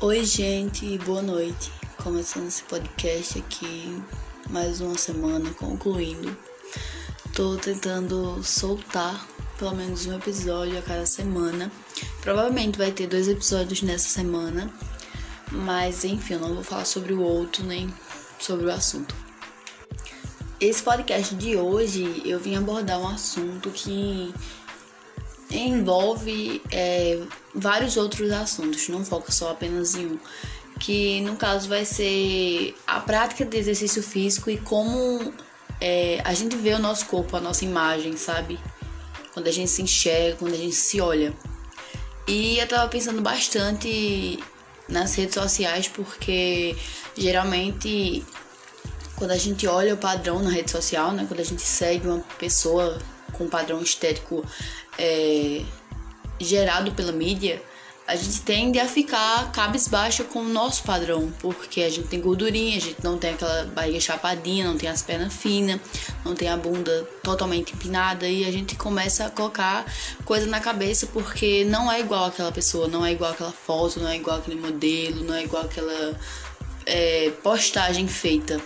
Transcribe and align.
Oi, 0.00 0.24
gente, 0.24 0.96
boa 0.98 1.20
noite. 1.20 1.72
Começando 2.04 2.46
esse 2.46 2.62
podcast 2.62 3.40
aqui, 3.40 4.00
mais 4.48 4.80
uma 4.80 4.96
semana 4.96 5.50
concluindo. 5.50 6.36
Tô 7.34 7.56
tentando 7.56 8.40
soltar 8.44 9.26
pelo 9.58 9.74
menos 9.74 10.06
um 10.06 10.14
episódio 10.14 10.78
a 10.78 10.82
cada 10.82 11.04
semana. 11.04 11.68
Provavelmente 12.20 12.78
vai 12.78 12.92
ter 12.92 13.08
dois 13.08 13.26
episódios 13.26 13.82
nessa 13.82 14.08
semana, 14.08 14.72
mas 15.50 16.04
enfim, 16.04 16.34
eu 16.34 16.40
não 16.40 16.54
vou 16.54 16.62
falar 16.62 16.84
sobre 16.84 17.12
o 17.12 17.20
outro 17.20 17.64
nem 17.64 17.92
sobre 18.38 18.66
o 18.66 18.72
assunto. 18.72 19.16
Esse 20.60 20.80
podcast 20.80 21.34
de 21.34 21.56
hoje 21.56 22.22
eu 22.24 22.38
vim 22.38 22.54
abordar 22.54 23.00
um 23.00 23.08
assunto 23.08 23.68
que 23.70 24.32
envolve 25.50 26.62
é, 26.70 27.20
vários 27.54 27.96
outros 27.96 28.30
assuntos, 28.30 28.88
não 28.88 29.04
foca 29.04 29.32
só 29.32 29.50
apenas 29.50 29.94
em 29.94 30.06
um. 30.06 30.18
Que 30.78 31.20
no 31.22 31.36
caso 31.36 31.68
vai 31.68 31.84
ser 31.84 32.76
a 32.86 33.00
prática 33.00 33.44
de 33.44 33.56
exercício 33.56 34.02
físico 34.02 34.48
e 34.48 34.58
como 34.58 35.32
é, 35.80 36.20
a 36.24 36.32
gente 36.34 36.56
vê 36.56 36.72
o 36.74 36.78
nosso 36.78 37.06
corpo, 37.06 37.36
a 37.36 37.40
nossa 37.40 37.64
imagem, 37.64 38.16
sabe? 38.16 38.58
Quando 39.32 39.48
a 39.48 39.50
gente 39.50 39.70
se 39.70 39.82
enxerga, 39.82 40.36
quando 40.36 40.54
a 40.54 40.56
gente 40.56 40.74
se 40.74 41.00
olha. 41.00 41.32
E 42.26 42.58
eu 42.58 42.68
tava 42.68 42.88
pensando 42.88 43.20
bastante 43.20 44.38
nas 44.88 45.14
redes 45.14 45.34
sociais 45.34 45.88
porque 45.88 46.76
geralmente 47.16 48.24
quando 49.16 49.32
a 49.32 49.36
gente 49.36 49.66
olha 49.66 49.94
o 49.94 49.96
padrão 49.96 50.40
na 50.40 50.50
rede 50.50 50.70
social, 50.70 51.12
né? 51.12 51.24
Quando 51.26 51.40
a 51.40 51.44
gente 51.44 51.62
segue 51.62 52.06
uma 52.06 52.20
pessoa 52.38 52.98
com 53.32 53.44
um 53.44 53.48
padrão 53.48 53.82
estético 53.82 54.44
é, 54.98 55.62
gerado 56.40 56.92
pela 56.92 57.12
mídia, 57.12 57.62
a 58.08 58.16
gente 58.16 58.40
tende 58.40 58.80
a 58.80 58.86
ficar 58.86 59.52
cabisbaixa 59.52 60.24
com 60.24 60.38
o 60.38 60.48
nosso 60.48 60.82
padrão, 60.82 61.30
porque 61.40 61.82
a 61.82 61.90
gente 61.90 62.08
tem 62.08 62.18
gordurinha, 62.18 62.78
a 62.78 62.80
gente 62.80 63.04
não 63.04 63.18
tem 63.18 63.34
aquela 63.34 63.64
barriga 63.66 64.00
chapadinha, 64.00 64.66
não 64.66 64.78
tem 64.78 64.88
as 64.88 65.02
pernas 65.02 65.34
finas, 65.34 65.78
não 66.24 66.34
tem 66.34 66.48
a 66.48 66.56
bunda 66.56 67.06
totalmente 67.22 67.74
empinada 67.74 68.26
e 68.26 68.46
a 68.46 68.50
gente 68.50 68.76
começa 68.76 69.26
a 69.26 69.30
colocar 69.30 69.84
coisa 70.24 70.46
na 70.46 70.58
cabeça 70.58 71.06
porque 71.08 71.66
não 71.66 71.92
é 71.92 72.00
igual 72.00 72.24
aquela 72.24 72.50
pessoa, 72.50 72.88
não 72.88 73.04
é 73.04 73.12
igual 73.12 73.32
aquela 73.32 73.52
foto, 73.52 74.00
não 74.00 74.08
é 74.08 74.16
igual 74.16 74.38
aquele 74.38 74.58
modelo, 74.58 75.22
não 75.22 75.34
é 75.34 75.44
igual 75.44 75.64
aquela 75.64 76.18
é, 76.86 77.30
postagem 77.42 78.08
feita. 78.08 78.58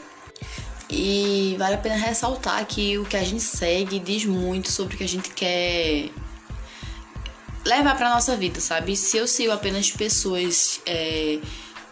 E 0.88 1.56
vale 1.58 1.74
a 1.74 1.78
pena 1.78 1.96
ressaltar 1.96 2.64
que 2.64 2.96
o 2.96 3.04
que 3.04 3.16
a 3.16 3.24
gente 3.24 3.42
segue 3.42 3.98
diz 3.98 4.24
muito 4.24 4.70
sobre 4.70 4.94
o 4.94 4.98
que 4.98 5.04
a 5.04 5.08
gente 5.08 5.30
quer 5.30 6.10
levar 7.64 7.96
para 7.96 8.10
nossa 8.10 8.36
vida, 8.36 8.60
sabe? 8.60 8.96
Se 8.96 9.16
eu 9.16 9.26
sigo 9.26 9.52
apenas 9.52 9.90
pessoas 9.90 10.80
é, 10.86 11.38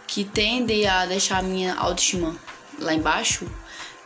que 0.07 0.23
tendem 0.23 0.87
a 0.87 1.05
deixar 1.05 1.39
a 1.39 1.41
minha 1.41 1.73
autoestima 1.75 2.35
lá 2.79 2.93
embaixo, 2.93 3.45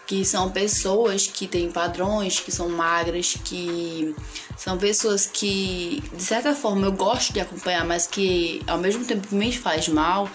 que 0.06 0.24
são 0.24 0.52
pessoas 0.52 1.26
que 1.26 1.48
têm 1.48 1.72
padrões, 1.72 2.40
que 2.40 2.52
são 2.52 2.70
magras, 2.70 3.36
que 3.44 4.16
são 4.56 4.78
pessoas 4.78 5.26
que, 5.26 6.04
de 6.14 6.22
certa 6.22 6.54
forma, 6.54 6.86
eu 6.86 6.92
gosto 6.92 7.34
de 7.34 7.40
acompanhar, 7.40 7.86
mas 7.86 8.06
que 8.06 8.62
ao 8.68 8.78
mesmo 8.78 9.04
tempo 9.04 9.34
me 9.34 9.52
faz 9.52 9.88
mal, 9.88 10.30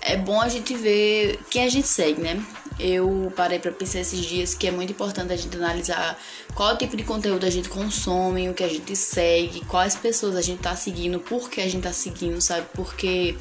é 0.00 0.16
bom 0.16 0.40
a 0.40 0.48
gente 0.48 0.74
ver 0.74 1.38
quem 1.50 1.64
a 1.64 1.68
gente 1.68 1.86
segue, 1.86 2.20
né? 2.20 2.44
Eu 2.82 3.32
parei 3.36 3.60
para 3.60 3.70
pensar 3.70 4.00
esses 4.00 4.20
dias 4.20 4.54
que 4.54 4.66
é 4.66 4.70
muito 4.72 4.90
importante 4.90 5.32
a 5.32 5.36
gente 5.36 5.56
analisar 5.56 6.18
qual 6.52 6.76
tipo 6.76 6.96
de 6.96 7.04
conteúdo 7.04 7.46
a 7.46 7.50
gente 7.50 7.68
consome, 7.68 8.50
o 8.50 8.54
que 8.54 8.64
a 8.64 8.68
gente 8.68 8.96
segue, 8.96 9.64
quais 9.66 9.94
pessoas 9.94 10.34
a 10.34 10.42
gente 10.42 10.60
tá 10.60 10.74
seguindo, 10.74 11.20
por 11.20 11.48
que 11.48 11.60
a 11.60 11.68
gente 11.68 11.84
tá 11.84 11.92
seguindo, 11.92 12.40
sabe? 12.40 12.66
Porque 12.74 13.36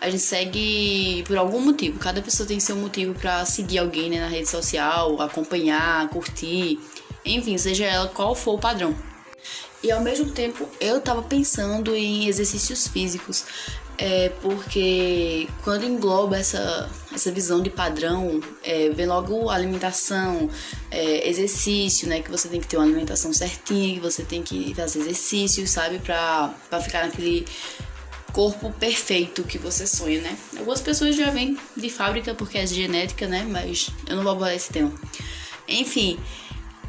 a 0.00 0.08
gente 0.08 0.22
segue 0.22 1.22
por 1.26 1.36
algum 1.36 1.60
motivo. 1.60 1.98
Cada 1.98 2.22
pessoa 2.22 2.46
tem 2.46 2.58
seu 2.58 2.74
motivo 2.74 3.12
para 3.12 3.44
seguir 3.44 3.78
alguém 3.78 4.08
né, 4.08 4.18
na 4.18 4.28
rede 4.28 4.48
social, 4.48 5.20
acompanhar, 5.20 6.08
curtir, 6.08 6.80
enfim, 7.22 7.58
seja 7.58 7.84
ela 7.84 8.08
qual 8.08 8.34
for 8.34 8.54
o 8.54 8.58
padrão. 8.58 8.96
E 9.86 9.92
ao 9.92 10.00
mesmo 10.00 10.32
tempo 10.32 10.68
eu 10.80 11.00
tava 11.00 11.22
pensando 11.22 11.94
em 11.94 12.26
exercícios 12.26 12.88
físicos. 12.88 13.44
É 13.96 14.30
porque 14.42 15.48
quando 15.62 15.84
engloba 15.86 16.36
essa, 16.36 16.90
essa 17.14 17.30
visão 17.30 17.62
de 17.62 17.70
padrão, 17.70 18.40
é, 18.64 18.90
vem 18.90 19.06
logo 19.06 19.48
alimentação, 19.48 20.50
é, 20.90 21.28
exercício, 21.28 22.08
né? 22.08 22.20
Que 22.20 22.28
você 22.28 22.48
tem 22.48 22.60
que 22.60 22.66
ter 22.66 22.76
uma 22.76 22.84
alimentação 22.84 23.32
certinha, 23.32 23.94
que 23.94 24.00
você 24.00 24.24
tem 24.24 24.42
que 24.42 24.74
fazer 24.74 24.98
exercícios, 24.98 25.70
sabe? 25.70 26.00
Pra, 26.00 26.52
pra 26.68 26.80
ficar 26.80 27.06
naquele 27.06 27.46
corpo 28.32 28.72
perfeito 28.72 29.44
que 29.44 29.56
você 29.56 29.86
sonha, 29.86 30.20
né? 30.20 30.36
Algumas 30.58 30.80
pessoas 30.80 31.14
já 31.14 31.30
vêm 31.30 31.56
de 31.76 31.88
fábrica 31.88 32.34
porque 32.34 32.58
é 32.58 32.66
genética, 32.66 33.28
né? 33.28 33.46
Mas 33.48 33.88
eu 34.08 34.16
não 34.16 34.24
vou 34.24 34.32
abordar 34.32 34.56
esse 34.56 34.70
tema. 34.70 34.92
Enfim, 35.68 36.18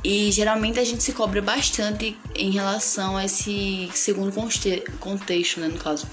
e 0.09 0.31
geralmente 0.31 0.79
a 0.79 0.85
gente 0.85 1.03
se 1.03 1.12
cobra 1.12 1.41
bastante 1.41 2.18
em 2.34 2.50
relação 2.50 3.18
a 3.18 3.25
esse 3.25 3.90
segundo 3.94 4.31
contexto, 5.01 5.59
né, 5.59 5.68
no 5.68 5.78
caso, 5.78 6.07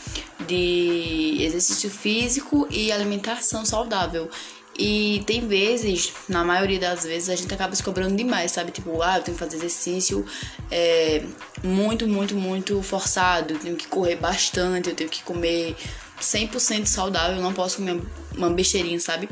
de 0.48 1.36
exercício 1.38 1.88
físico 1.88 2.66
e 2.72 2.90
alimentação 2.90 3.64
saudável. 3.64 4.28
E 4.76 5.22
tem 5.28 5.46
vezes, 5.46 6.12
na 6.28 6.42
maioria 6.42 6.80
das 6.80 7.04
vezes, 7.04 7.28
a 7.28 7.36
gente 7.36 7.54
acaba 7.54 7.72
se 7.76 7.84
cobrando 7.84 8.16
demais, 8.16 8.50
sabe? 8.50 8.72
Tipo, 8.72 9.00
ah, 9.00 9.18
eu 9.18 9.22
tenho 9.22 9.36
que 9.36 9.44
fazer 9.44 9.58
exercício 9.58 10.26
é, 10.72 11.24
muito, 11.62 12.08
muito, 12.08 12.34
muito 12.34 12.82
forçado, 12.82 13.54
eu 13.54 13.60
tenho 13.60 13.76
que 13.76 13.86
correr 13.86 14.16
bastante, 14.16 14.88
eu 14.88 14.96
tenho 14.96 15.08
que 15.08 15.22
comer 15.22 15.76
100% 16.20 16.86
saudável, 16.86 17.36
eu 17.36 17.42
não 17.42 17.52
posso 17.52 17.76
comer 17.76 18.00
uma 18.36 18.50
besteirinha, 18.50 18.98
sabe? 18.98 19.28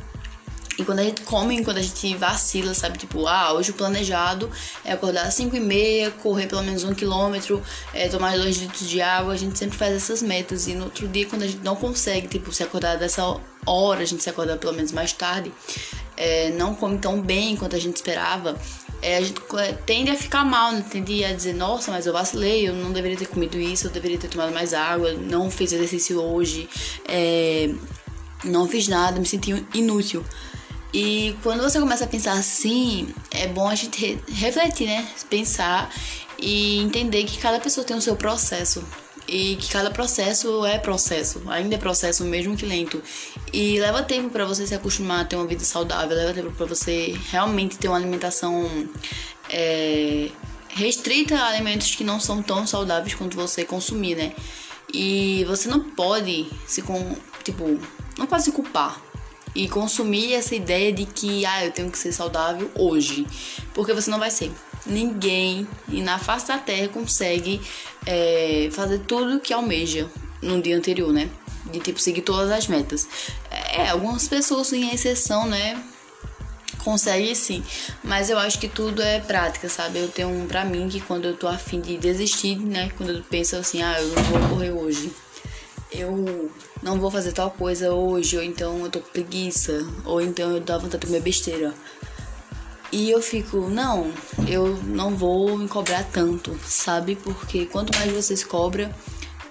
E 0.78 0.84
quando 0.84 1.00
a 1.00 1.04
gente 1.04 1.22
come, 1.22 1.62
quando 1.64 1.78
a 1.78 1.82
gente 1.82 2.14
vacila, 2.16 2.72
sabe? 2.74 2.98
Tipo, 2.98 3.26
ah, 3.26 3.52
hoje 3.52 3.70
o 3.70 3.74
planejado 3.74 4.50
é 4.84 4.92
acordar 4.92 5.26
às 5.26 5.34
5 5.34 5.54
e 5.54 5.60
meia, 5.60 6.10
correr 6.10 6.46
pelo 6.46 6.62
menos 6.62 6.82
um 6.84 6.94
quilômetro, 6.94 7.62
é, 7.92 8.08
tomar 8.08 8.36
dois 8.36 8.56
litros 8.56 8.88
de 8.88 9.00
água. 9.00 9.34
A 9.34 9.36
gente 9.36 9.58
sempre 9.58 9.76
faz 9.76 9.94
essas 9.94 10.22
metas. 10.22 10.66
E 10.66 10.74
no 10.74 10.84
outro 10.84 11.06
dia, 11.08 11.26
quando 11.26 11.42
a 11.42 11.46
gente 11.46 11.62
não 11.62 11.76
consegue, 11.76 12.26
tipo, 12.26 12.52
se 12.52 12.62
acordar 12.62 12.96
dessa 12.96 13.22
hora, 13.66 14.00
a 14.00 14.04
gente 14.04 14.22
se 14.22 14.30
acordar 14.30 14.56
pelo 14.56 14.72
menos 14.72 14.92
mais 14.92 15.12
tarde, 15.12 15.52
é, 16.16 16.50
não 16.50 16.74
come 16.74 16.98
tão 16.98 17.20
bem 17.20 17.56
quanto 17.56 17.76
a 17.76 17.78
gente 17.78 17.96
esperava, 17.96 18.58
é, 19.02 19.16
a 19.16 19.20
gente 19.20 19.40
é, 19.58 19.72
tende 19.72 20.10
a 20.10 20.16
ficar 20.16 20.44
mal, 20.44 20.72
né? 20.72 20.84
Tende 20.88 21.24
a 21.24 21.32
dizer, 21.32 21.54
nossa, 21.54 21.90
mas 21.90 22.06
eu 22.06 22.12
vacilei, 22.12 22.68
eu 22.68 22.74
não 22.74 22.92
deveria 22.92 23.18
ter 23.18 23.26
comido 23.26 23.58
isso, 23.58 23.88
eu 23.88 23.90
deveria 23.90 24.16
ter 24.16 24.28
tomado 24.28 24.52
mais 24.52 24.72
água, 24.72 25.12
não 25.12 25.50
fiz 25.50 25.72
exercício 25.72 26.20
hoje, 26.20 26.68
é, 27.08 27.74
não 28.44 28.68
fiz 28.68 28.86
nada, 28.86 29.18
me 29.18 29.26
senti 29.26 29.66
inútil. 29.74 30.24
E 30.92 31.34
quando 31.42 31.62
você 31.62 31.80
começa 31.80 32.04
a 32.04 32.06
pensar 32.06 32.32
assim, 32.32 33.14
é 33.30 33.46
bom 33.46 33.66
a 33.66 33.74
gente 33.74 34.20
refletir, 34.28 34.86
né? 34.86 35.08
Pensar 35.30 35.90
e 36.38 36.78
entender 36.80 37.24
que 37.24 37.38
cada 37.38 37.58
pessoa 37.58 37.86
tem 37.86 37.96
o 37.96 38.00
seu 38.00 38.14
processo. 38.14 38.84
E 39.26 39.56
que 39.56 39.70
cada 39.70 39.90
processo 39.90 40.66
é 40.66 40.78
processo, 40.78 41.42
ainda 41.46 41.76
é 41.76 41.78
processo 41.78 42.24
mesmo 42.24 42.56
que 42.56 42.66
lento. 42.66 43.00
E 43.52 43.80
leva 43.80 44.02
tempo 44.02 44.28
para 44.28 44.44
você 44.44 44.66
se 44.66 44.74
acostumar 44.74 45.22
a 45.22 45.24
ter 45.24 45.36
uma 45.36 45.46
vida 45.46 45.64
saudável, 45.64 46.14
leva 46.16 46.34
tempo 46.34 46.50
para 46.50 46.66
você 46.66 47.16
realmente 47.30 47.78
ter 47.78 47.88
uma 47.88 47.96
alimentação 47.96 48.68
é, 49.48 50.28
restrita 50.68 51.36
a 51.36 51.48
alimentos 51.48 51.94
que 51.94 52.04
não 52.04 52.18
são 52.20 52.42
tão 52.42 52.66
saudáveis 52.66 53.14
quanto 53.14 53.36
você 53.36 53.64
consumir, 53.64 54.16
né? 54.16 54.34
E 54.92 55.44
você 55.46 55.68
não 55.68 55.80
pode 55.80 56.50
se 56.66 56.82
com, 56.82 57.16
tipo, 57.44 57.78
não 58.18 58.26
pode 58.26 58.42
se 58.42 58.52
culpar 58.52 59.00
e 59.54 59.68
consumir 59.68 60.34
essa 60.34 60.54
ideia 60.54 60.92
de 60.92 61.04
que 61.04 61.44
ah, 61.44 61.64
eu 61.64 61.72
tenho 61.72 61.90
que 61.90 61.98
ser 61.98 62.12
saudável 62.12 62.70
hoje, 62.74 63.26
porque 63.74 63.92
você 63.92 64.10
não 64.10 64.18
vai 64.18 64.30
ser. 64.30 64.50
Ninguém 64.84 65.66
na 65.88 66.18
face 66.18 66.48
da 66.48 66.58
terra 66.58 66.88
consegue 66.88 67.60
é, 68.06 68.68
fazer 68.72 69.00
tudo 69.00 69.40
que 69.40 69.52
almeja 69.52 70.08
no 70.40 70.60
dia 70.60 70.76
anterior, 70.76 71.12
né? 71.12 71.30
De 71.70 71.78
tipo 71.78 72.00
seguir 72.00 72.22
todas 72.22 72.50
as 72.50 72.66
metas. 72.66 73.06
É, 73.50 73.88
algumas 73.90 74.26
pessoas 74.26 74.72
em 74.72 74.92
exceção, 74.92 75.46
né? 75.46 75.80
Consegue 76.78 77.32
sim, 77.36 77.62
mas 78.02 78.28
eu 78.28 78.36
acho 78.36 78.58
que 78.58 78.66
tudo 78.66 79.00
é 79.00 79.20
prática, 79.20 79.68
sabe? 79.68 80.00
Eu 80.00 80.08
tenho 80.08 80.28
um 80.28 80.48
pra 80.48 80.64
mim 80.64 80.88
que 80.88 81.00
quando 81.00 81.26
eu 81.26 81.36
tô 81.36 81.46
afim 81.46 81.80
de 81.80 81.96
desistir, 81.96 82.58
né? 82.58 82.90
Quando 82.96 83.10
eu 83.10 83.22
penso 83.22 83.54
assim, 83.54 83.80
ah, 83.82 84.00
eu 84.00 84.08
não 84.08 84.22
vou 84.24 84.48
correr 84.48 84.72
hoje, 84.72 85.12
eu 85.94 86.50
não 86.82 86.98
vou 86.98 87.10
fazer 87.10 87.32
tal 87.32 87.50
coisa 87.50 87.92
hoje, 87.92 88.36
ou 88.36 88.42
então 88.42 88.78
eu 88.84 88.90
tô 88.90 89.00
com 89.00 89.10
preguiça, 89.10 89.86
ou 90.04 90.20
então 90.20 90.52
eu 90.52 90.60
dá 90.60 90.78
vontade 90.78 91.00
de 91.00 91.06
comer 91.06 91.20
besteira. 91.20 91.74
E 92.90 93.10
eu 93.10 93.22
fico, 93.22 93.70
não, 93.70 94.12
eu 94.46 94.76
não 94.84 95.16
vou 95.16 95.56
me 95.56 95.66
cobrar 95.66 96.04
tanto, 96.04 96.58
sabe? 96.66 97.16
Porque 97.16 97.64
quanto 97.64 97.96
mais 97.96 98.12
você 98.12 98.36
se 98.36 98.44
cobra, 98.44 98.94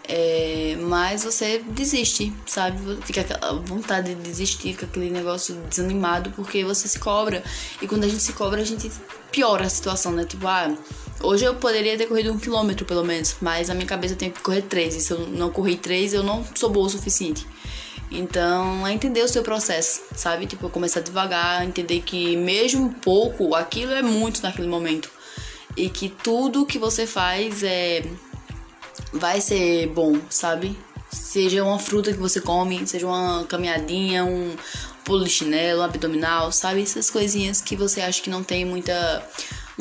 é, 0.07 0.75
mais 0.79 1.23
você 1.23 1.59
desiste, 1.69 2.33
sabe? 2.45 2.77
Fica 3.03 3.21
aquela 3.21 3.59
vontade 3.61 4.13
de 4.13 4.21
desistir, 4.21 4.73
fica 4.73 4.85
aquele 4.85 5.09
negócio 5.09 5.55
desanimado 5.69 6.31
porque 6.31 6.63
você 6.63 6.87
se 6.87 6.99
cobra. 6.99 7.43
E 7.81 7.87
quando 7.87 8.03
a 8.03 8.07
gente 8.07 8.21
se 8.21 8.33
cobra, 8.33 8.61
a 8.61 8.65
gente 8.65 8.91
piora 9.31 9.65
a 9.65 9.69
situação, 9.69 10.11
né? 10.11 10.25
Tipo, 10.25 10.47
ah, 10.47 10.75
hoje 11.23 11.45
eu 11.45 11.55
poderia 11.55 11.97
ter 11.97 12.07
corrido 12.07 12.31
um 12.31 12.37
quilômetro 12.37 12.85
pelo 12.85 13.03
menos, 13.03 13.35
mas 13.41 13.69
a 13.69 13.73
minha 13.73 13.87
cabeça 13.87 14.15
tem 14.15 14.31
que 14.31 14.41
correr 14.41 14.61
três. 14.63 14.95
E 14.95 15.01
se 15.01 15.11
eu 15.11 15.19
não 15.27 15.49
corri 15.51 15.75
três, 15.75 16.13
eu 16.13 16.23
não 16.23 16.45
sou 16.55 16.69
boa 16.69 16.87
o 16.87 16.89
suficiente. 16.89 17.45
Então, 18.11 18.85
é 18.85 18.91
entender 18.91 19.21
o 19.21 19.27
seu 19.27 19.41
processo, 19.41 20.01
sabe? 20.15 20.45
Tipo, 20.45 20.69
começar 20.69 20.99
devagar, 20.99 21.63
entender 21.63 22.01
que 22.01 22.35
mesmo 22.35 22.93
pouco, 23.01 23.55
aquilo 23.55 23.93
é 23.93 24.01
muito 24.01 24.41
naquele 24.43 24.67
momento. 24.67 25.09
E 25.77 25.89
que 25.89 26.09
tudo 26.09 26.65
que 26.65 26.77
você 26.77 27.07
faz 27.07 27.63
é 27.63 28.03
vai 29.13 29.39
ser 29.39 29.87
bom, 29.87 30.19
sabe? 30.29 30.77
Seja 31.09 31.63
uma 31.63 31.79
fruta 31.79 32.11
que 32.11 32.19
você 32.19 32.41
come, 32.41 32.85
seja 32.85 33.07
uma 33.07 33.45
caminhadinha, 33.45 34.25
um 34.25 34.55
polichinelo, 35.05 35.81
um 35.81 35.83
abdominal, 35.83 36.51
sabe? 36.51 36.81
Essas 36.81 37.09
coisinhas 37.09 37.61
que 37.61 37.77
você 37.77 38.01
acha 38.01 38.21
que 38.21 38.29
não 38.29 38.43
tem 38.43 38.65
muita 38.65 39.25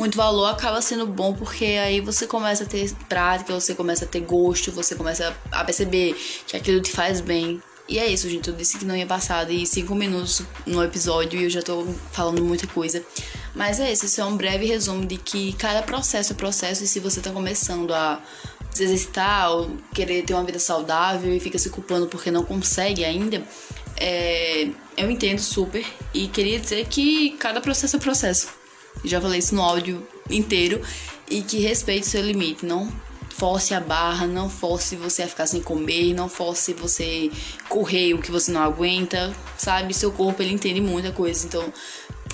muito 0.00 0.16
valor 0.16 0.46
acaba 0.46 0.80
sendo 0.80 1.06
bom 1.06 1.34
porque 1.34 1.66
aí 1.66 2.00
você 2.00 2.26
começa 2.26 2.64
a 2.64 2.66
ter 2.66 2.90
prática, 3.06 3.52
você 3.52 3.74
começa 3.74 4.06
a 4.06 4.08
ter 4.08 4.20
gosto, 4.20 4.72
você 4.72 4.94
começa 4.94 5.36
a 5.52 5.62
perceber 5.62 6.16
que 6.46 6.56
aquilo 6.56 6.80
te 6.80 6.90
faz 6.90 7.20
bem. 7.20 7.62
E 7.86 7.98
é 7.98 8.06
isso, 8.06 8.28
gente. 8.30 8.48
Eu 8.48 8.54
disse 8.54 8.78
que 8.78 8.84
não 8.86 8.96
ia 8.96 9.04
passar 9.04 9.44
de 9.44 9.66
5 9.66 9.94
minutos 9.94 10.42
no 10.64 10.82
episódio 10.82 11.38
e 11.38 11.44
eu 11.44 11.50
já 11.50 11.60
tô 11.60 11.86
falando 12.12 12.42
muita 12.42 12.66
coisa. 12.66 13.04
Mas 13.54 13.78
é 13.78 13.92
isso, 13.92 14.06
isso 14.06 14.20
é 14.22 14.24
um 14.24 14.38
breve 14.38 14.64
resumo 14.64 15.04
de 15.04 15.18
que 15.18 15.52
cada 15.54 15.82
processo 15.82 16.32
é 16.32 16.36
processo 16.36 16.82
e 16.82 16.86
se 16.86 16.98
você 16.98 17.20
tá 17.20 17.30
começando 17.30 17.92
a 17.92 18.22
se 18.70 18.84
exercitar 18.84 19.50
ou 19.50 19.76
querer 19.92 20.22
ter 20.22 20.32
uma 20.32 20.44
vida 20.44 20.58
saudável 20.58 21.34
e 21.34 21.40
fica 21.40 21.58
se 21.58 21.68
culpando 21.68 22.06
porque 22.06 22.30
não 22.30 22.42
consegue 22.42 23.04
ainda, 23.04 23.42
é, 23.98 24.70
eu 24.96 25.10
entendo 25.10 25.40
super 25.40 25.84
e 26.14 26.26
queria 26.28 26.58
dizer 26.58 26.86
que 26.86 27.32
cada 27.32 27.60
processo 27.60 27.96
é 27.96 27.98
processo 27.98 28.59
já 29.04 29.20
falei 29.20 29.38
isso 29.38 29.54
no 29.54 29.62
áudio 29.62 30.06
inteiro, 30.28 30.80
e 31.28 31.42
que 31.42 31.58
respeite 31.58 32.06
o 32.06 32.10
seu 32.10 32.22
limite, 32.22 32.66
não 32.66 32.90
force 33.40 33.72
a 33.72 33.80
barra, 33.80 34.26
não 34.26 34.50
force 34.50 34.96
você 34.96 35.22
a 35.22 35.28
ficar 35.28 35.46
sem 35.46 35.62
comer, 35.62 36.12
não 36.12 36.28
force 36.28 36.74
você 36.74 37.30
correr 37.70 38.12
o 38.12 38.18
que 38.18 38.30
você 38.30 38.52
não 38.52 38.60
aguenta, 38.60 39.34
sabe? 39.56 39.94
Seu 39.94 40.12
corpo 40.12 40.42
ele 40.42 40.52
entende 40.52 40.80
muita 40.80 41.10
coisa, 41.10 41.46
então 41.46 41.72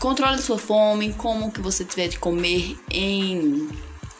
controle 0.00 0.42
sua 0.42 0.58
fome, 0.58 1.12
como 1.12 1.52
que 1.52 1.60
você 1.60 1.84
tiver 1.84 2.08
de 2.08 2.18
comer 2.18 2.76
em 2.90 3.68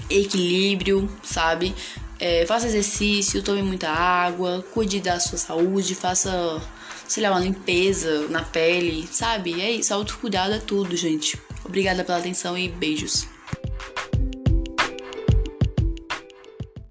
equilíbrio, 0.09 1.11
sabe? 1.25 1.75
É, 2.21 2.47
faça 2.47 2.67
exercício, 2.67 3.43
tome 3.43 3.63
muita 3.63 3.91
água, 3.91 4.65
cuide 4.73 5.01
da 5.01 5.19
sua 5.19 5.39
saúde, 5.39 5.95
faça, 5.95 6.63
sei 7.09 7.23
lá, 7.23 7.31
uma 7.31 7.41
limpeza 7.41 8.29
na 8.29 8.43
pele, 8.43 9.09
sabe? 9.11 9.61
É 9.61 9.73
isso, 9.73 9.93
autocuidado 9.93 10.55
é 10.55 10.59
tudo, 10.59 10.97
gente. 10.97 11.37
Obrigada 11.67 12.05
pela 12.05 12.19
atenção 12.19 12.57
e 12.57 12.69
beijos. 12.69 13.27